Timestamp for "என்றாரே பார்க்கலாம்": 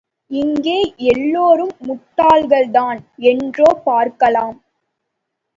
3.31-4.55